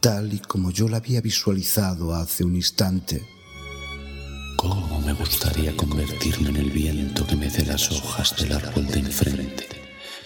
tal 0.00 0.32
y 0.32 0.38
como 0.38 0.70
yo 0.70 0.86
la 0.86 0.98
había 0.98 1.20
visualizado 1.22 2.14
hace 2.14 2.44
un 2.44 2.54
instante. 2.54 3.26
¿Cómo 4.68 5.00
me 5.00 5.14
gustaría 5.14 5.74
convertirme 5.74 6.50
en 6.50 6.56
el 6.56 6.70
viento 6.70 7.26
que 7.26 7.36
mece 7.36 7.64
las 7.64 7.90
hojas 7.90 8.36
del 8.36 8.52
árbol 8.52 8.86
de 8.86 8.98
enfrente 8.98 9.66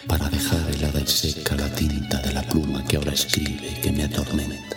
para 0.08 0.28
dejar 0.28 0.68
helada 0.68 1.00
y 1.00 1.06
seca 1.06 1.54
la 1.54 1.72
tinta 1.72 2.20
de 2.22 2.32
la 2.32 2.42
pluma 2.42 2.84
que 2.84 2.96
ahora 2.96 3.12
escribe 3.12 3.70
y 3.70 3.80
que 3.80 3.92
me 3.92 4.02
atormenta? 4.02 4.76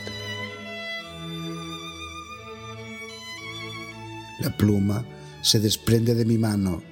La 4.39 4.55
pluma 4.55 5.03
se 5.41 5.59
desprende 5.59 6.13
de 6.13 6.25
mi 6.25 6.37
mano, 6.37 6.83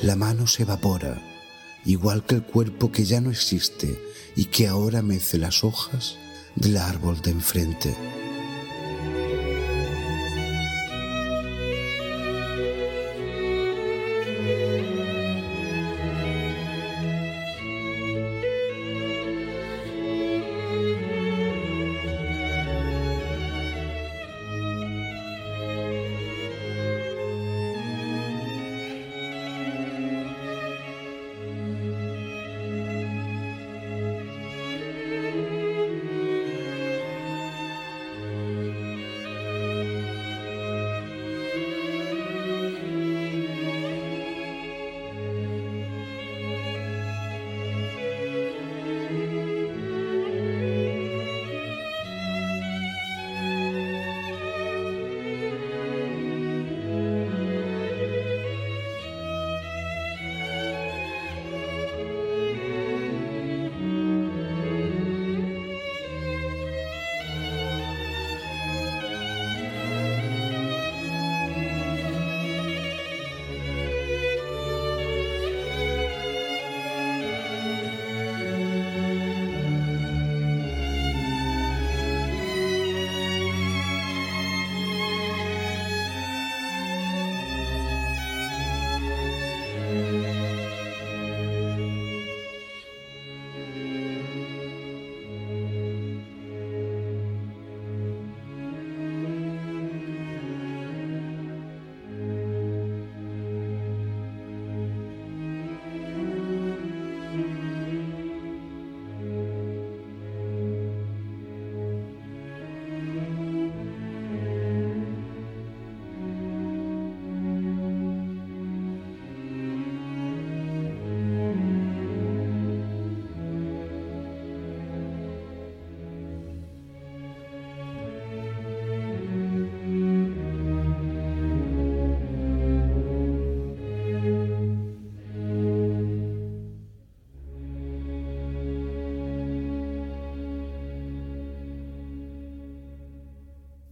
la 0.00 0.14
mano 0.14 0.46
se 0.46 0.62
evapora, 0.62 1.20
igual 1.84 2.24
que 2.24 2.36
el 2.36 2.44
cuerpo 2.44 2.92
que 2.92 3.04
ya 3.04 3.20
no 3.20 3.32
existe 3.32 3.98
y 4.36 4.44
que 4.44 4.68
ahora 4.68 5.02
mece 5.02 5.36
las 5.36 5.64
hojas 5.64 6.16
del 6.54 6.76
árbol 6.76 7.20
de 7.22 7.32
enfrente. 7.32 8.23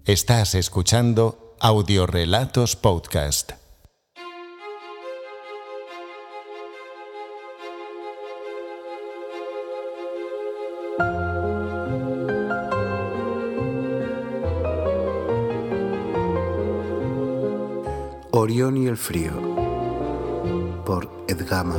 Estás 0.05 0.57
escuchando 0.57 1.55
Audiorelatos 1.61 2.75
Podcast. 2.75 3.53
Orión 18.33 18.77
y 18.79 18.89
el 18.89 18.97
frío 18.97 19.31
por 20.85 21.09
Edgama. 21.29 21.77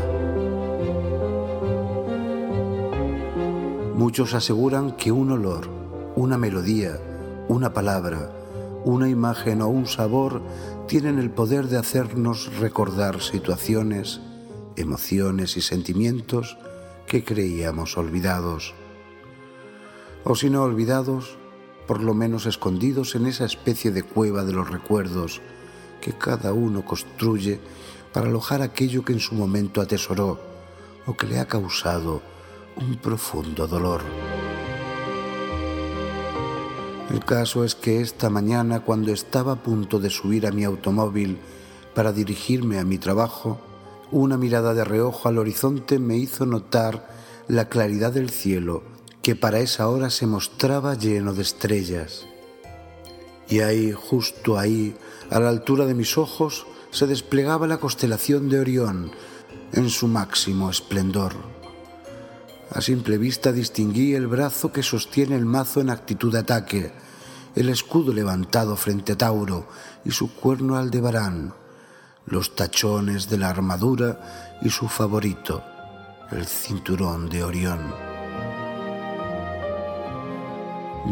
Muchos 3.96 4.34
aseguran 4.34 4.94
que 4.94 5.12
un 5.12 5.32
olor, 5.32 5.68
una 6.16 6.38
melodía, 6.38 6.98
una 7.54 7.72
palabra, 7.72 8.32
una 8.84 9.08
imagen 9.08 9.62
o 9.62 9.68
un 9.68 9.86
sabor 9.86 10.42
tienen 10.88 11.20
el 11.20 11.30
poder 11.30 11.68
de 11.68 11.78
hacernos 11.78 12.58
recordar 12.58 13.22
situaciones, 13.22 14.22
emociones 14.76 15.56
y 15.56 15.62
sentimientos 15.62 16.58
que 17.06 17.24
creíamos 17.24 17.96
olvidados. 17.96 18.74
O 20.24 20.36
si 20.36 20.50
no 20.50 20.64
olvidados, 20.64 21.38
por 21.88 22.02
lo 22.02 22.14
menos 22.14 22.46
escondidos 22.48 23.14
en 23.16 23.28
esa 23.28 23.46
especie 23.46 23.92
de 23.92 24.04
cueva 24.04 24.44
de 24.44 24.54
los 24.54 24.70
recuerdos 24.70 25.42
que 26.02 26.14
cada 26.14 26.54
uno 26.54 26.84
construye 26.84 27.60
para 28.12 28.28
alojar 28.28 28.62
aquello 28.62 29.06
que 29.06 29.14
en 29.14 29.20
su 29.20 29.36
momento 29.36 29.80
atesoró 29.80 30.40
o 31.06 31.16
que 31.16 31.28
le 31.28 31.40
ha 31.40 31.46
causado 31.46 32.22
un 32.78 32.98
profundo 32.98 33.68
dolor. 33.68 34.02
El 37.12 37.26
caso 37.26 37.64
es 37.64 37.76
que 37.76 38.02
esta 38.02 38.30
mañana, 38.30 38.80
cuando 38.80 39.12
estaba 39.12 39.54
a 39.54 39.64
punto 39.64 40.00
de 40.00 40.10
subir 40.10 40.48
a 40.48 40.52
mi 40.52 40.64
automóvil 40.64 41.38
para 41.94 42.14
dirigirme 42.14 42.80
a 42.80 42.86
mi 42.86 42.98
trabajo, 42.98 43.60
una 44.12 44.38
mirada 44.38 44.74
de 44.74 44.84
reojo 44.84 45.28
al 45.28 45.38
horizonte 45.38 46.00
me 46.00 46.18
hizo 46.18 46.46
notar 46.46 47.10
la 47.48 47.68
claridad 47.68 48.12
del 48.14 48.30
cielo 48.30 48.84
que 49.22 49.36
para 49.36 49.60
esa 49.60 49.88
hora 49.88 50.10
se 50.10 50.28
mostraba 50.28 50.96
lleno 50.96 51.34
de 51.34 51.42
estrellas. 51.42 52.26
Y 53.50 53.60
ahí, 53.60 53.92
justo 53.92 54.58
ahí, 54.58 54.96
a 55.30 55.40
la 55.40 55.50
altura 55.50 55.86
de 55.86 55.94
mis 55.94 56.18
ojos, 56.18 56.66
se 56.92 57.08
desplegaba 57.08 57.68
la 57.68 57.78
constelación 57.78 58.50
de 58.50 58.60
Orión 58.60 59.12
en 59.72 59.90
su 59.90 60.08
máximo 60.08 60.70
esplendor. 60.70 61.53
A 62.74 62.82
simple 62.82 63.20
vista 63.20 63.52
distinguí 63.52 64.16
el 64.16 64.26
brazo 64.26 64.72
que 64.72 64.82
sostiene 64.82 65.36
el 65.36 65.46
mazo 65.46 65.80
en 65.80 65.92
actitud 65.92 66.34
de 66.34 66.40
ataque, 66.40 66.92
el 67.56 67.70
escudo 67.70 68.12
levantado 68.12 68.76
frente 68.76 69.14
a 69.14 69.18
Tauro 69.18 69.68
y 70.04 70.10
su 70.10 70.34
cuerno 70.34 70.76
Aldebarán, 70.76 71.54
los 72.26 72.56
tachones 72.56 73.30
de 73.30 73.38
la 73.38 73.50
armadura 73.50 74.58
y 74.64 74.72
su 74.72 74.88
favorito, 74.88 75.64
el 76.32 76.48
cinturón 76.48 77.30
de 77.30 77.44
Orión. 77.44 77.94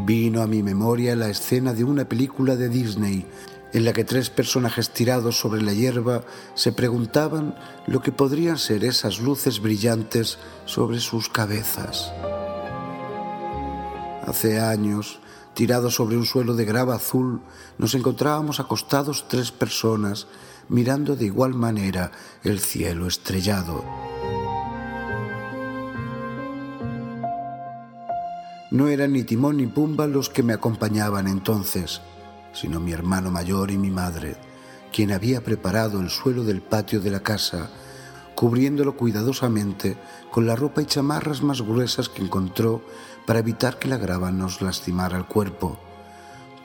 Vino 0.04 0.41
a 0.41 0.47
mi 0.47 0.63
memoria 0.63 1.15
la 1.15 1.30
escena 1.30 1.74
de 1.74 1.84
una 1.84 2.06
película 2.06 2.56
de 2.56 2.69
Disney 2.69 3.28
en 3.73 3.86
la 3.86 3.93
que 3.93 4.03
tres 4.03 4.29
personajes 4.29 4.91
tirados 4.91 5.39
sobre 5.39 5.62
la 5.62 5.73
hierba 5.73 6.23
se 6.55 6.71
preguntaban 6.71 7.55
lo 7.88 8.01
que 8.01 8.12
podrían 8.12 8.57
ser 8.57 8.84
esas 8.84 9.19
luces 9.19 9.62
brillantes 9.62 10.38
sobre 10.65 10.99
sus 10.99 11.29
cabezas. 11.29 12.12
Hace 14.25 14.60
años, 14.60 15.19
tirados 15.53 15.95
sobre 15.95 16.17
un 16.17 16.25
suelo 16.25 16.55
de 16.55 16.65
grava 16.65 16.95
azul, 16.95 17.41
nos 17.77 17.95
encontrábamos 17.95 18.60
acostados 18.60 19.27
tres 19.27 19.51
personas 19.51 20.27
mirando 20.69 21.15
de 21.15 21.25
igual 21.25 21.53
manera 21.53 22.12
el 22.43 22.60
cielo 22.60 23.07
estrellado. 23.07 23.84
No 28.69 28.88
eran 28.88 29.12
ni 29.12 29.23
Timón 29.23 29.57
ni 29.57 29.67
Pumba 29.67 30.07
los 30.07 30.29
que 30.29 30.43
me 30.43 30.53
acompañaban 30.53 31.27
entonces, 31.27 32.01
sino 32.53 32.79
mi 32.79 32.91
hermano 32.91 33.31
mayor 33.31 33.71
y 33.71 33.77
mi 33.77 33.89
madre, 33.89 34.35
quien 34.91 35.11
había 35.11 35.41
preparado 35.41 35.99
el 35.99 36.09
suelo 36.09 36.43
del 36.43 36.61
patio 36.61 36.99
de 36.99 37.11
la 37.11 37.21
casa, 37.21 37.69
cubriéndolo 38.35 38.97
cuidadosamente 38.97 39.97
con 40.31 40.47
la 40.47 40.55
ropa 40.55 40.81
y 40.81 40.85
chamarras 40.85 41.43
más 41.43 41.61
gruesas 41.61 42.09
que 42.09 42.21
encontró 42.21 42.81
para 43.25 43.39
evitar 43.39 43.79
que 43.79 43.87
la 43.87 43.97
grava 43.97 44.31
nos 44.31 44.61
lastimara 44.61 45.17
el 45.17 45.25
cuerpo, 45.25 45.79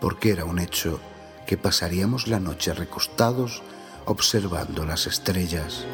porque 0.00 0.30
era 0.30 0.44
un 0.44 0.58
hecho 0.58 1.00
que 1.46 1.56
pasaríamos 1.56 2.26
la 2.26 2.40
noche 2.40 2.74
recostados 2.74 3.62
observando 4.06 4.84
las 4.84 5.06
estrellas. 5.06 5.84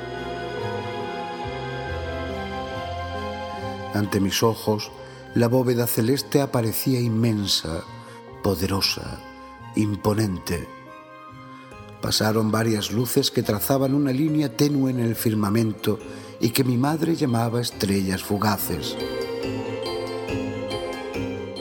Ante 3.95 4.21
mis 4.21 4.43
ojos, 4.43 4.91
la 5.35 5.49
bóveda 5.49 5.87
celeste 5.87 6.41
aparecía 6.41 7.01
inmensa, 7.01 7.83
poderosa, 8.43 9.19
imponente. 9.77 10.69
Pasaron 12.01 12.51
varias 12.51 12.91
luces 12.91 13.31
que 13.31 13.43
trazaban 13.43 13.95
una 13.95 14.13
línea 14.13 14.57
tenue 14.57 14.91
en 14.91 15.01
el 15.01 15.15
firmamento 15.15 15.99
y 16.41 16.51
que 16.51 16.65
mi 16.65 16.77
madre 16.77 17.15
llamaba 17.15 17.61
estrellas 17.61 18.23
fugaces. 18.23 18.97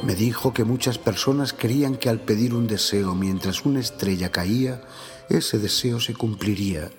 Me 0.03 0.15
dijo 0.15 0.51
que 0.51 0.63
muchas 0.63 0.97
personas 0.97 1.53
creían 1.53 1.95
que 1.95 2.09
al 2.09 2.19
pedir 2.19 2.55
un 2.55 2.67
deseo 2.67 3.13
mientras 3.13 3.65
una 3.65 3.79
estrella 3.79 4.31
caía, 4.31 4.81
ese 5.29 5.59
deseo 5.59 5.99
se 5.99 6.15
cumpliría, 6.15 6.89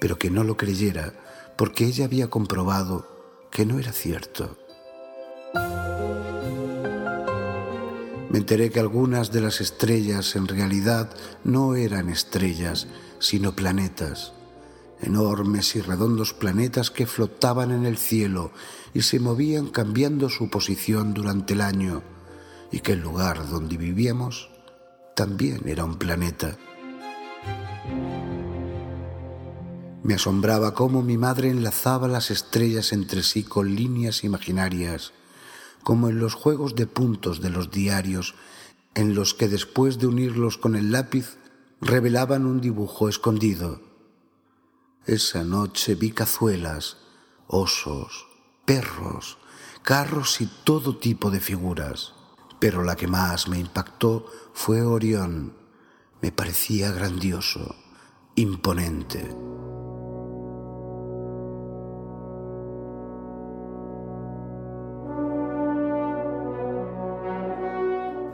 pero 0.00 0.18
que 0.18 0.30
no 0.30 0.42
lo 0.42 0.56
creyera 0.56 1.12
porque 1.56 1.84
ella 1.84 2.06
había 2.06 2.30
comprobado 2.30 3.06
que 3.50 3.66
no 3.66 3.78
era 3.78 3.92
cierto. 3.92 4.56
Me 8.32 8.38
enteré 8.38 8.70
que 8.70 8.80
algunas 8.80 9.30
de 9.30 9.42
las 9.42 9.60
estrellas 9.60 10.36
en 10.36 10.48
realidad 10.48 11.14
no 11.44 11.74
eran 11.74 12.08
estrellas, 12.08 12.86
sino 13.18 13.54
planetas, 13.54 14.32
enormes 15.02 15.76
y 15.76 15.82
redondos 15.82 16.32
planetas 16.32 16.90
que 16.90 17.06
flotaban 17.06 17.70
en 17.72 17.84
el 17.84 17.98
cielo 17.98 18.50
y 18.94 19.02
se 19.02 19.20
movían 19.20 19.68
cambiando 19.68 20.30
su 20.30 20.48
posición 20.48 21.12
durante 21.12 21.52
el 21.52 21.60
año, 21.60 22.02
y 22.70 22.80
que 22.80 22.92
el 22.92 23.00
lugar 23.00 23.50
donde 23.50 23.76
vivíamos 23.76 24.48
también 25.14 25.68
era 25.68 25.84
un 25.84 25.98
planeta. 25.98 26.56
Me 30.02 30.14
asombraba 30.14 30.72
cómo 30.72 31.02
mi 31.02 31.18
madre 31.18 31.50
enlazaba 31.50 32.08
las 32.08 32.30
estrellas 32.30 32.94
entre 32.94 33.22
sí 33.24 33.42
con 33.42 33.76
líneas 33.76 34.24
imaginarias 34.24 35.12
como 35.82 36.08
en 36.08 36.18
los 36.18 36.34
juegos 36.34 36.74
de 36.74 36.86
puntos 36.86 37.40
de 37.40 37.50
los 37.50 37.70
diarios, 37.70 38.34
en 38.94 39.14
los 39.14 39.34
que 39.34 39.48
después 39.48 39.98
de 39.98 40.06
unirlos 40.06 40.58
con 40.58 40.76
el 40.76 40.92
lápiz 40.92 41.38
revelaban 41.80 42.46
un 42.46 42.60
dibujo 42.60 43.08
escondido. 43.08 43.80
Esa 45.06 45.42
noche 45.42 45.94
vi 45.94 46.12
cazuelas, 46.12 46.98
osos, 47.48 48.26
perros, 48.64 49.38
carros 49.82 50.40
y 50.40 50.48
todo 50.64 50.96
tipo 50.96 51.30
de 51.30 51.40
figuras, 51.40 52.14
pero 52.60 52.84
la 52.84 52.94
que 52.94 53.08
más 53.08 53.48
me 53.48 53.58
impactó 53.58 54.26
fue 54.52 54.82
Orión. 54.82 55.54
Me 56.20 56.30
parecía 56.30 56.92
grandioso, 56.92 57.74
imponente. 58.36 59.34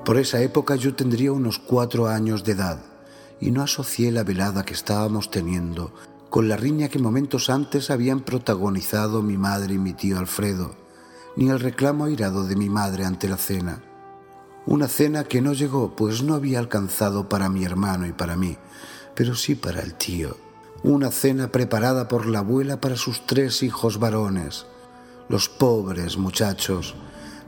Por 0.09 0.17
esa 0.17 0.41
época 0.41 0.75
yo 0.75 0.95
tendría 0.95 1.33
unos 1.33 1.59
cuatro 1.59 2.07
años 2.07 2.43
de 2.43 2.53
edad 2.53 2.81
y 3.43 3.51
no 3.51 3.61
asocié 3.61 4.11
la 4.11 4.25
velada 4.25 4.65
que 4.65 4.73
estábamos 4.73 5.31
teniendo 5.31 5.93
con 6.31 6.49
la 6.49 6.57
riña 6.57 6.89
que 6.89 6.99
momentos 6.99 7.51
antes 7.51 7.91
habían 7.91 8.21
protagonizado 8.21 9.23
mi 9.23 9.37
madre 9.37 9.75
y 9.75 9.79
mi 9.79 9.93
tío 9.93 10.19
Alfredo, 10.19 10.75
ni 11.37 11.51
el 11.51 11.61
reclamo 11.61 12.07
airado 12.07 12.47
de 12.47 12.57
mi 12.57 12.71
madre 12.71 13.05
ante 13.05 13.29
la 13.29 13.37
cena. 13.37 13.83
Una 14.65 14.89
cena 14.89 15.25
que 15.25 15.43
no 15.43 15.53
llegó, 15.53 15.95
pues 15.95 16.23
no 16.23 16.33
había 16.33 16.59
alcanzado 16.59 17.29
para 17.29 17.51
mi 17.51 17.67
hermano 17.67 18.07
y 18.07 18.13
para 18.13 18.35
mí, 18.35 18.57
pero 19.15 19.35
sí 19.35 19.57
para 19.57 19.83
el 19.83 19.93
tío. 19.93 20.39
Una 20.83 21.11
cena 21.11 21.53
preparada 21.53 22.09
por 22.09 22.25
la 22.25 22.39
abuela 22.39 22.81
para 22.81 22.97
sus 22.97 23.27
tres 23.27 23.63
hijos 23.63 23.99
varones, 23.99 24.65
los 25.29 25.51
pobres 25.51 26.17
muchachos, 26.17 26.95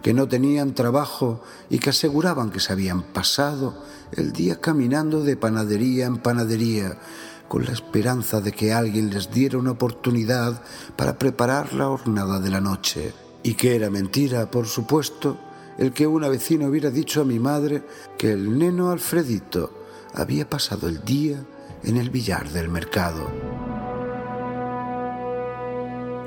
que 0.02 0.14
no 0.14 0.28
tenían 0.28 0.74
trabajo 0.74 1.42
y 1.68 1.78
que 1.78 1.90
aseguraban 1.90 2.50
que 2.50 2.60
se 2.60 2.72
habían 2.72 3.02
pasado 3.02 3.74
el 4.12 4.32
día 4.32 4.60
caminando 4.60 5.22
de 5.22 5.36
panadería 5.36 6.06
en 6.06 6.18
panadería, 6.18 6.98
con 7.48 7.64
la 7.64 7.72
esperanza 7.72 8.40
de 8.40 8.52
que 8.52 8.72
alguien 8.72 9.10
les 9.10 9.30
diera 9.30 9.58
una 9.58 9.72
oportunidad 9.72 10.62
para 10.96 11.18
preparar 11.18 11.72
la 11.72 11.88
hornada 11.88 12.38
de 12.38 12.50
la 12.50 12.60
noche. 12.60 13.12
Y 13.42 13.54
que 13.54 13.74
era 13.74 13.90
mentira, 13.90 14.50
por 14.50 14.66
supuesto, 14.66 15.36
el 15.78 15.92
que 15.92 16.06
una 16.06 16.28
vecina 16.28 16.68
hubiera 16.68 16.90
dicho 16.90 17.22
a 17.22 17.24
mi 17.24 17.38
madre 17.38 17.82
que 18.18 18.32
el 18.32 18.58
neno 18.58 18.90
Alfredito 18.90 19.72
había 20.14 20.48
pasado 20.48 20.88
el 20.88 21.02
día 21.04 21.42
en 21.82 21.96
el 21.96 22.10
billar 22.10 22.50
del 22.50 22.68
mercado. 22.68 23.30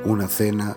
Una 0.05 0.27
cena 0.27 0.75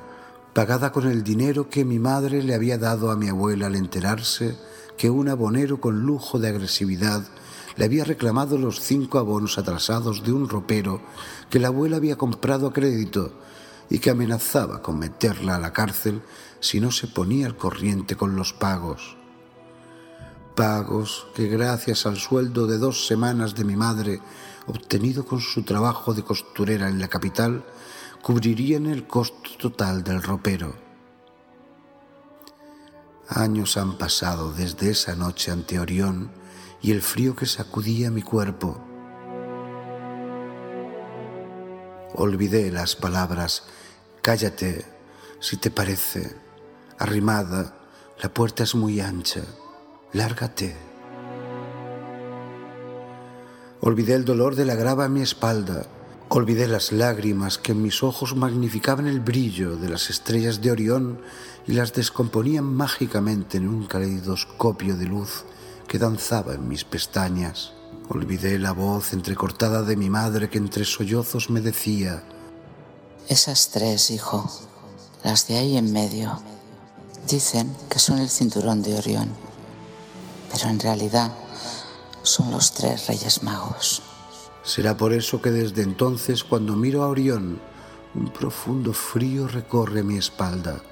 pagada 0.57 0.90
con 0.90 1.07
el 1.07 1.23
dinero 1.23 1.69
que 1.69 1.85
mi 1.85 1.99
madre 1.99 2.42
le 2.42 2.55
había 2.55 2.79
dado 2.79 3.11
a 3.11 3.14
mi 3.14 3.29
abuela 3.29 3.66
al 3.66 3.77
enterarse 3.77 4.57
que 4.97 5.11
un 5.11 5.29
abonero 5.29 5.83
con 5.83 6.01
lujo 6.01 6.38
de 6.38 6.49
agresividad 6.49 7.23
le 7.77 7.85
había 7.85 8.05
reclamado 8.05 8.57
los 8.57 8.81
cinco 8.81 9.19
abonos 9.19 9.59
atrasados 9.59 10.25
de 10.25 10.33
un 10.33 10.49
ropero 10.49 11.03
que 11.51 11.59
la 11.59 11.69
abuela 11.69 11.99
había 11.99 12.16
comprado 12.16 12.69
a 12.69 12.73
crédito 12.73 13.35
y 13.90 13.99
que 13.99 14.09
amenazaba 14.09 14.81
con 14.81 14.99
meterla 14.99 15.57
a 15.57 15.61
la 15.61 15.75
cárcel 15.75 16.23
si 16.61 16.81
no 16.81 16.90
se 16.90 17.07
ponía 17.07 17.49
al 17.49 17.59
corriente 17.59 18.16
con 18.16 18.35
los 18.35 18.55
pagos. 18.55 19.19
pagos 20.55 21.27
que 21.35 21.49
gracias 21.49 22.07
al 22.07 22.16
sueldo 22.16 22.66
de 22.66 22.79
dos 22.79 23.07
semanas 23.07 23.55
de 23.55 23.64
mi 23.64 23.77
madre, 23.77 24.23
obtenido 24.66 25.27
con 25.27 25.42
su 25.42 25.64
trabajo 25.64 26.14
de 26.14 26.23
costurera 26.23 26.88
en 26.88 26.99
la 26.99 27.09
capital, 27.09 27.62
cubrirían 28.26 28.86
el 28.86 29.06
costo 29.06 29.50
total 29.56 30.02
del 30.02 30.20
ropero. 30.20 30.74
Años 33.28 33.76
han 33.76 33.98
pasado 33.98 34.52
desde 34.52 34.90
esa 34.90 35.14
noche 35.14 35.52
ante 35.52 35.78
Orión 35.78 36.32
y 36.82 36.90
el 36.90 37.02
frío 37.02 37.36
que 37.36 37.46
sacudía 37.46 38.10
mi 38.10 38.22
cuerpo. 38.22 38.84
Olvidé 42.16 42.72
las 42.72 42.96
palabras, 42.96 43.62
cállate, 44.22 44.84
si 45.38 45.56
te 45.56 45.70
parece, 45.70 46.34
arrimada, 46.98 47.78
la 48.20 48.34
puerta 48.34 48.64
es 48.64 48.74
muy 48.74 48.98
ancha, 48.98 49.42
lárgate. 50.12 50.76
Olvidé 53.80 54.14
el 54.14 54.24
dolor 54.24 54.56
de 54.56 54.64
la 54.64 54.74
grava 54.74 55.04
en 55.04 55.12
mi 55.12 55.22
espalda, 55.22 55.86
olvidé 56.28 56.66
las 56.66 56.92
lágrimas 56.92 57.58
que 57.58 57.72
en 57.72 57.82
mis 57.82 58.02
ojos 58.02 58.34
magnificaban 58.34 59.06
el 59.06 59.20
brillo 59.20 59.76
de 59.76 59.88
las 59.88 60.10
estrellas 60.10 60.60
de 60.60 60.70
Orión 60.70 61.20
y 61.66 61.72
las 61.72 61.92
descomponían 61.92 62.64
mágicamente 62.64 63.58
en 63.58 63.68
un 63.68 63.86
caleidoscopio 63.86 64.96
de 64.96 65.06
luz 65.06 65.44
que 65.86 65.98
danzaba 65.98 66.54
en 66.54 66.68
mis 66.68 66.84
pestañas. 66.84 67.72
Olvidé 68.08 68.58
la 68.58 68.72
voz 68.72 69.12
entrecortada 69.12 69.82
de 69.82 69.96
mi 69.96 70.10
madre 70.10 70.48
que 70.48 70.58
entre 70.58 70.84
sollozos 70.84 71.50
me 71.50 71.60
decía, 71.60 72.22
Esas 73.28 73.70
tres, 73.70 74.10
hijo, 74.10 74.48
las 75.24 75.48
de 75.48 75.58
ahí 75.58 75.76
en 75.76 75.92
medio, 75.92 76.40
dicen 77.26 77.74
que 77.90 77.98
son 77.98 78.18
el 78.18 78.28
cinturón 78.28 78.82
de 78.82 78.96
Orión, 78.96 79.30
pero 80.52 80.68
en 80.68 80.78
realidad 80.78 81.32
son 82.22 82.50
los 82.52 82.72
tres 82.72 83.08
reyes 83.08 83.42
magos. 83.42 84.02
Será 84.66 84.96
por 84.96 85.12
eso 85.12 85.40
que 85.40 85.52
desde 85.52 85.83
entonces 85.83 86.42
cuando 86.42 86.74
miro 86.74 87.05
a 87.05 87.09
Orión, 87.09 87.61
un 88.16 88.33
profundo 88.33 88.92
frío 88.92 89.46
recorre 89.46 90.02
mi 90.02 90.16
espalda, 90.18 90.83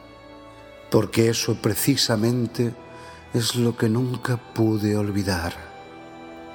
porque 0.93 1.29
eso 1.29 1.57
precisamente 1.57 2.73
es 3.33 3.57
lo 3.57 3.77
que 3.77 3.89
nunca 3.89 4.37
pude 4.37 4.97
olvidar. 4.97 5.57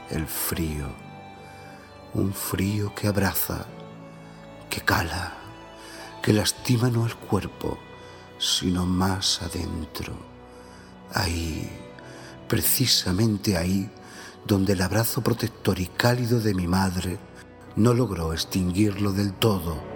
El 0.09 0.27
frío, 0.27 0.85
un 2.13 2.33
frío 2.33 2.95
que 2.95 3.09
abraza, 3.09 3.65
que 4.69 4.79
cala, 4.79 5.33
que 6.23 6.31
lastima 6.31 6.89
no 6.89 7.05
el 7.05 7.17
cuerpo, 7.17 7.77
sino 8.37 8.85
más 8.85 9.41
adentro, 9.41 10.13
ahí, 11.13 11.69
precisamente 12.47 13.57
ahí, 13.57 13.91
donde 14.45 14.73
el 14.73 14.81
abrazo 14.81 15.21
protector 15.21 15.79
y 15.79 15.87
cálido 15.87 16.39
de 16.39 16.53
mi 16.53 16.67
madre 16.67 17.19
no 17.75 17.93
logró 17.93 18.33
extinguirlo 18.33 19.11
del 19.13 19.33
todo 19.33 19.89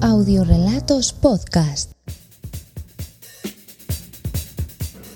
Audiorelatos 0.00 1.12
Podcast. 1.12 1.92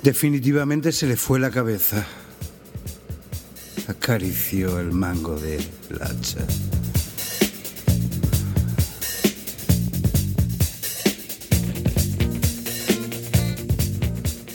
Definitivamente 0.02 0.90
se 0.92 1.06
le 1.06 1.16
fue 1.16 1.38
la 1.38 1.50
cabeza. 1.50 2.04
Acarició 3.88 4.80
el 4.80 4.92
mango 4.92 5.38
de 5.38 5.64
la 5.90 6.06
hacha. 6.06 6.46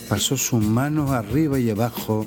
Pasó 0.10 0.38
su 0.38 0.58
mano 0.58 1.12
arriba 1.12 1.60
y 1.60 1.70
abajo 1.70 2.26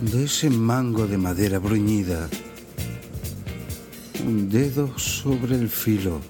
de 0.00 0.24
ese 0.24 0.48
mango 0.48 1.06
de 1.06 1.18
madera 1.18 1.58
bruñida. 1.58 2.28
Un 4.26 4.48
dedo 4.48 4.98
sobre 4.98 5.56
el 5.56 5.68
filo 5.68 6.20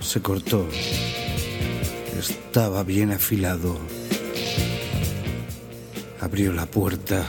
se 0.00 0.20
cortó. 0.20 0.66
Estaba 2.18 2.82
bien 2.82 3.10
afilado. 3.10 3.78
Abrió 6.20 6.52
la 6.52 6.66
puerta 6.66 7.24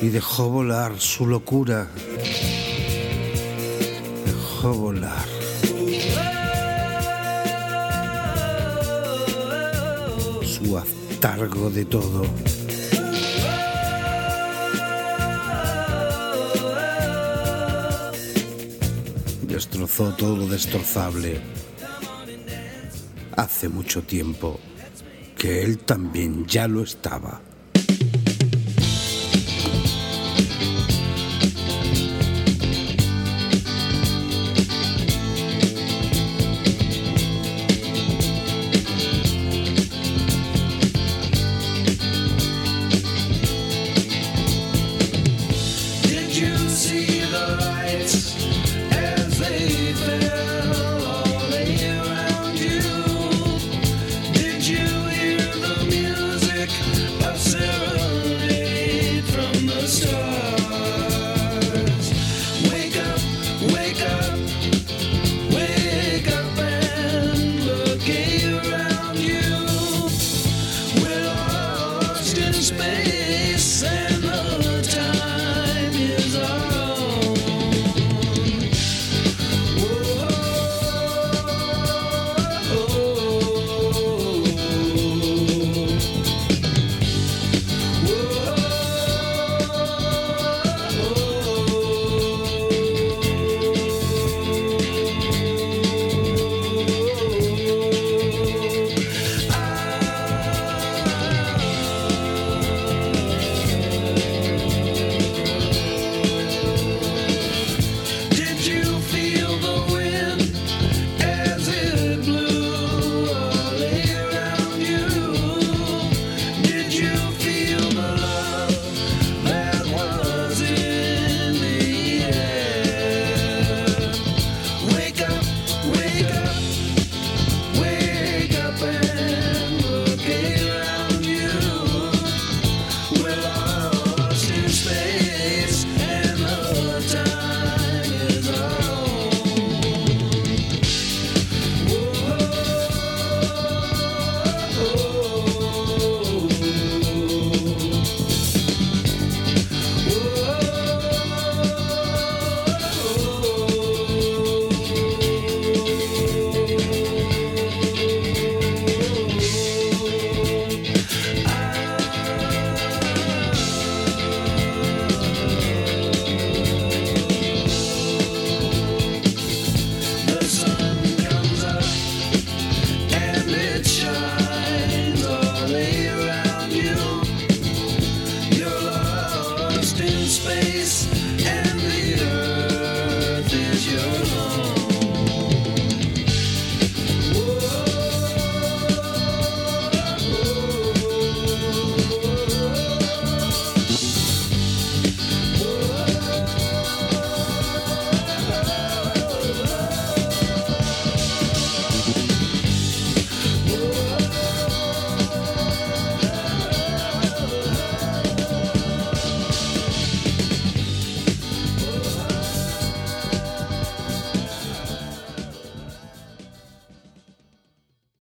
y 0.00 0.08
dejó 0.08 0.48
volar 0.48 0.98
su 0.98 1.26
locura. 1.26 1.88
Dejó 4.24 4.72
volar. 4.72 5.39
Su 11.20 11.26
atargo 11.26 11.68
de 11.68 11.84
todo. 11.84 12.22
destrozó 19.46 20.14
todo 20.16 20.36
lo 20.36 20.46
destrozable. 20.46 21.42
Hace 23.36 23.68
mucho 23.68 24.02
tiempo 24.02 24.58
que 25.36 25.62
él 25.62 25.76
también 25.80 26.46
ya 26.46 26.66
lo 26.66 26.82
estaba. 26.82 27.49